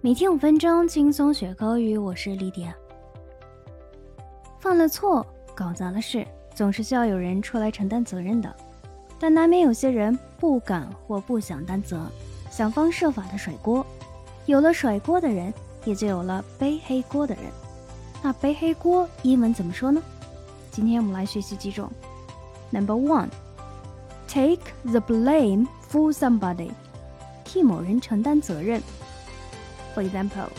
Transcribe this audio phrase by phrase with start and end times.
[0.00, 1.98] 每天五分钟，轻松学口语。
[1.98, 2.72] 我是莉迪亚。
[4.60, 6.24] 犯了错，搞砸了事，
[6.54, 8.54] 总是需要有人出来承担责任的。
[9.18, 12.06] 但难免有些人不敢或不想担责，
[12.48, 13.84] 想方设法的甩锅。
[14.46, 15.52] 有了甩锅的人，
[15.84, 17.44] 也就有了背黑锅的人。
[18.22, 20.00] 那背黑锅英文怎么说呢？
[20.70, 21.90] 今天我们来学习几种。
[22.70, 23.30] Number one,
[24.28, 26.70] take the blame for somebody，
[27.44, 28.80] 替某人承担责任。
[29.97, 30.49] For example,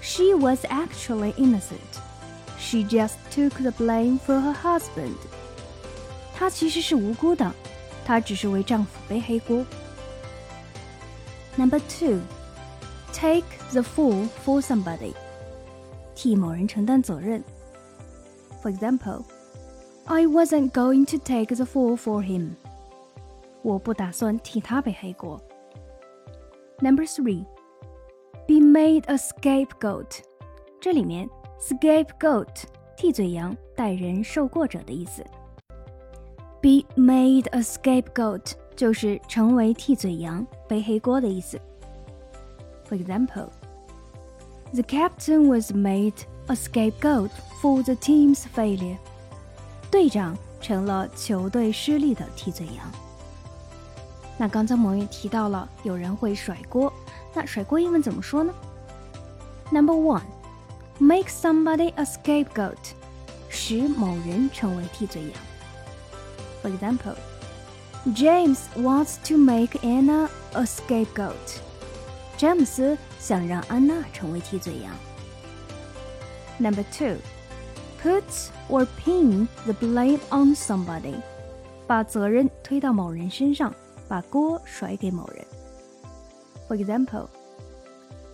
[0.00, 1.80] she was actually innocent.
[2.58, 5.16] She just took the blame for her husband.
[6.34, 7.52] 她其实是无辜的，
[8.04, 9.64] 她只是为丈夫背黑锅。
[11.56, 12.20] Number two,
[13.12, 15.14] take the fall for somebody.
[16.14, 17.44] 替某人承担责任。
[18.62, 19.24] For example,
[20.06, 22.56] I wasn't going to take the fall for him.
[23.62, 25.40] 我不打算替他背黑锅。
[26.80, 27.44] Number three,
[28.48, 30.20] be made a scapegoat.
[30.80, 31.28] 这里面
[31.58, 32.64] scapegoat
[32.96, 35.24] 替罪羊、代人受过者的意思。
[36.60, 41.60] Be made a scapegoat 就是成为替罪羊、背黑锅的意思。
[42.88, 43.50] For example,
[44.72, 47.30] the captain was made a scapegoat
[47.62, 48.98] for the team's failure.
[49.90, 52.90] 队长成了球队失利的替罪羊。
[54.38, 56.92] 那刚才我们也提到了，有人会甩锅。
[57.32, 58.52] 那甩锅英文怎么说呢？
[59.70, 60.22] Number one,
[60.98, 62.76] make somebody a scapegoat，
[63.48, 65.32] 使某人成为替罪羊。
[66.62, 67.16] For example,
[68.14, 71.60] James wants to make Anna a scapegoat。
[72.36, 74.92] 詹姆斯想让安娜成为替罪羊。
[76.58, 77.16] Number two,
[78.02, 78.24] put
[78.68, 81.14] or pin the blame on somebody，
[81.86, 83.74] 把责任推到某人身上，
[84.08, 85.44] 把锅甩给某人。
[86.68, 87.28] For example,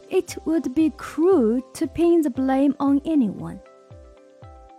[0.09, 3.59] it would be cruel to pin the blame on anyone.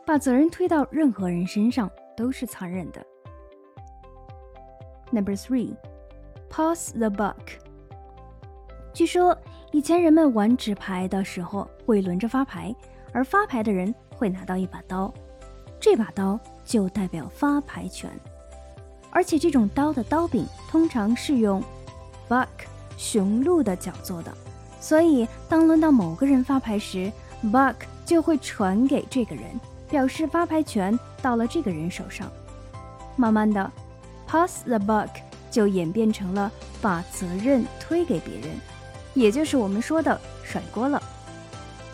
[0.05, 3.05] 把责任推到任何人身上都是残忍的。
[5.11, 5.75] Number three,
[6.49, 7.59] pass the buck.
[8.93, 9.37] 据说
[9.71, 12.75] 以前人们玩纸牌的时候会轮着发牌，
[13.13, 15.13] 而发牌的人会拿到一把刀，
[15.79, 18.09] 这把刀就代表发牌权，
[19.16, 21.64] 而且这种刀的刀柄通常是用
[22.28, 22.46] buck。
[22.98, 24.32] 雄鹿的角做的，
[24.80, 27.12] 所以当轮到某个人发牌时
[27.44, 27.74] ，buck
[28.06, 29.44] 就会传给这个人，
[29.88, 32.30] 表示发牌权到了这个人手上。
[33.14, 33.70] 慢慢的
[34.26, 35.08] ，pass the buck
[35.50, 36.50] 就演变成了
[36.80, 38.58] 把责任推给别人，
[39.12, 41.02] 也就是我们说的甩锅了。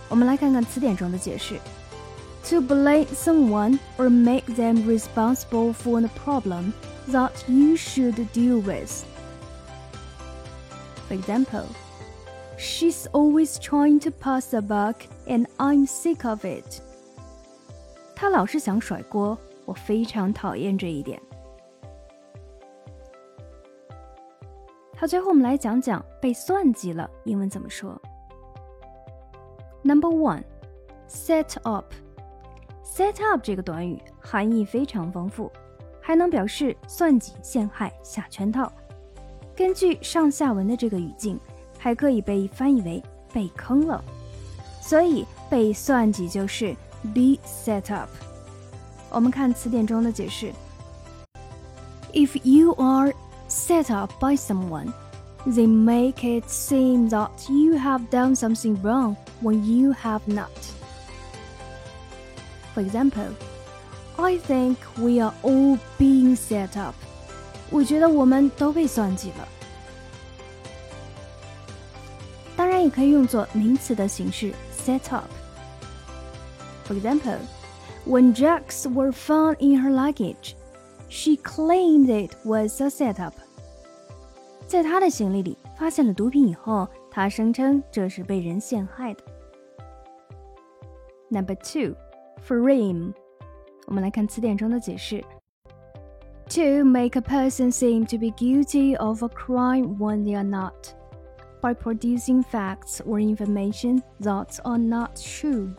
[0.09, 1.56] 我们来看看词典中的解释
[2.49, 6.72] ：to blame someone or make them responsible for the problem
[7.12, 11.66] that you should deal with。For example,
[12.58, 16.81] she's always trying to pass the buck, and I'm sick of it.
[18.16, 21.22] 她老是想甩锅，我非常讨厌这一点。
[24.98, 27.96] 好，最后我们来讲讲被算计了，英文怎么说？
[29.84, 30.44] Number one,
[31.08, 31.94] set up.
[32.84, 35.52] Set up 这个短语含义非常丰富，
[36.03, 38.71] 还能表示算计、陷害、下圈套。
[39.55, 41.39] 根据上下文的这个语境，
[41.79, 43.03] 还可以被翻译为
[43.33, 44.03] 被坑了，
[44.81, 46.75] 所以被算计就是
[47.15, 48.09] be set up。
[49.11, 50.51] 我们看词典中的解释
[52.12, 53.15] ：If you are
[53.49, 54.93] set up by someone,
[55.47, 60.49] they make it seem that you have done something wrong when you have not.
[62.75, 63.29] For example,
[64.18, 66.96] I think we are all being set up.
[67.70, 69.48] 我觉得我们都被算计了。
[72.56, 77.38] 当然，也可以用作名词的形式 set up。For example,
[78.08, 80.56] when drugs were found in her luggage,
[81.09, 83.34] she claimed it was a setup.
[84.66, 89.24] 在她的行李里发现了毒品以后，她声称这是被人陷害的。
[91.30, 91.95] Number two,
[92.48, 93.13] frame。
[93.86, 95.24] 我们来看词典中的解释。
[96.50, 100.94] to make a person seem to be guilty of a crime when they are not,
[101.62, 105.74] by producing facts or information that are not true.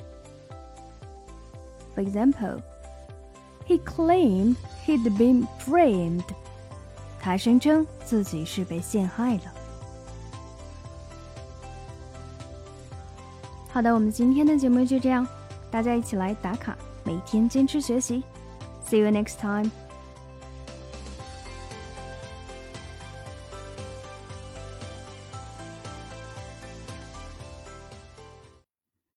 [1.94, 2.62] For example,
[3.64, 4.56] he claimed
[4.86, 6.24] he'd been framed.
[7.20, 9.54] 他声称自己是被陷害了。
[13.70, 15.26] 好的，我们今天的节目就这样，
[15.70, 18.22] 大家一起来打卡， 每天坚持学习。
[18.86, 19.70] See you next time.